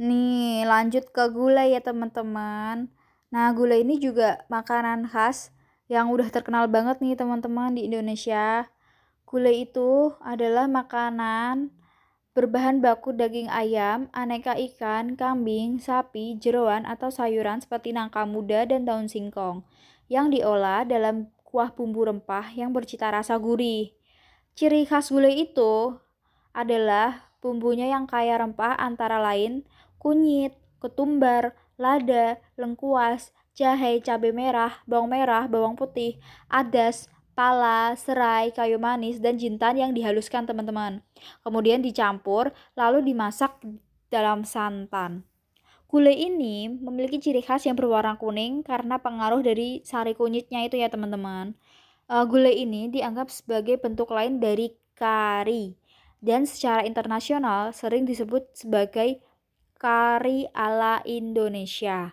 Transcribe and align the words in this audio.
Nih, 0.00 0.64
lanjut 0.64 1.12
ke 1.12 1.28
gulai 1.28 1.76
ya 1.76 1.84
teman-teman. 1.84 2.88
Nah, 3.28 3.52
gulai 3.52 3.84
ini 3.84 4.00
juga 4.00 4.48
makanan 4.48 5.04
khas 5.12 5.52
yang 5.92 6.08
udah 6.08 6.32
terkenal 6.32 6.72
banget 6.72 7.04
nih 7.04 7.20
teman-teman 7.20 7.76
di 7.76 7.84
Indonesia. 7.84 8.72
Gulai 9.28 9.68
itu 9.68 10.16
adalah 10.24 10.72
makanan 10.72 11.68
berbahan 12.32 12.80
baku 12.80 13.12
daging 13.12 13.52
ayam, 13.52 14.08
aneka 14.16 14.56
ikan, 14.56 15.20
kambing, 15.20 15.76
sapi, 15.76 16.40
jeroan, 16.40 16.88
atau 16.88 17.12
sayuran 17.12 17.60
seperti 17.60 17.92
nangka 17.92 18.24
muda 18.24 18.64
dan 18.64 18.88
daun 18.88 19.04
singkong 19.04 19.68
yang 20.08 20.32
diolah 20.32 20.88
dalam 20.88 21.28
kuah 21.44 21.76
bumbu 21.76 22.08
rempah 22.08 22.48
yang 22.56 22.72
bercita 22.72 23.12
rasa 23.12 23.36
gurih. 23.36 23.92
Ciri 24.56 24.88
khas 24.88 25.12
gulai 25.12 25.44
itu 25.44 25.92
adalah 26.56 27.29
bumbunya 27.40 27.88
yang 27.88 28.04
kaya 28.04 28.36
rempah 28.36 28.76
antara 28.76 29.20
lain 29.20 29.64
kunyit, 30.00 30.56
ketumbar, 30.80 31.52
lada, 31.76 32.40
lengkuas, 32.56 33.36
jahe, 33.52 34.00
cabai 34.00 34.32
merah, 34.32 34.80
bawang 34.88 35.12
merah, 35.12 35.44
bawang 35.44 35.76
putih, 35.76 36.16
adas, 36.48 37.12
pala, 37.36 37.92
serai, 37.96 38.52
kayu 38.52 38.80
manis, 38.80 39.20
dan 39.20 39.36
jintan 39.36 39.76
yang 39.76 39.92
dihaluskan 39.92 40.48
teman-teman. 40.48 41.04
Kemudian 41.44 41.84
dicampur, 41.84 42.52
lalu 42.72 43.04
dimasak 43.12 43.60
dalam 44.08 44.44
santan. 44.44 45.28
Gulai 45.90 46.30
ini 46.30 46.70
memiliki 46.70 47.18
ciri 47.18 47.42
khas 47.42 47.66
yang 47.66 47.74
berwarna 47.74 48.14
kuning 48.14 48.62
karena 48.62 49.02
pengaruh 49.02 49.42
dari 49.42 49.82
sari 49.82 50.14
kunyitnya 50.14 50.64
itu 50.70 50.78
ya 50.78 50.86
teman-teman. 50.86 51.58
Uh, 52.06 52.22
gulai 52.26 52.62
ini 52.62 52.90
dianggap 52.90 53.26
sebagai 53.30 53.78
bentuk 53.78 54.10
lain 54.14 54.38
dari 54.38 54.70
kari 54.94 55.74
dan 56.24 56.48
secara 56.48 56.84
internasional 56.88 57.76
sering 57.76 58.08
disebut 58.08 58.48
sebagai 58.56 59.20
kari 59.76 60.48
ala 60.56 61.04
Indonesia. 61.04 62.08